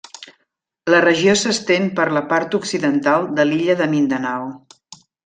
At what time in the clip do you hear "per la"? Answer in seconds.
1.99-2.23